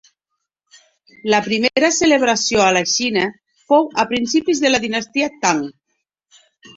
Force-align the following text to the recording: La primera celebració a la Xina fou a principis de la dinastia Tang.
La 1.33 1.41
primera 1.47 1.91
celebració 1.97 2.63
a 2.67 2.69
la 2.77 2.81
Xina 2.93 3.25
fou 3.73 3.85
a 4.05 4.07
principis 4.13 4.63
de 4.65 4.73
la 4.73 4.81
dinastia 4.87 5.29
Tang. 5.45 5.61